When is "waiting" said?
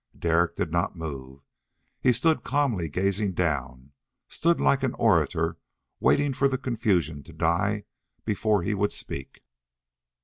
5.99-6.33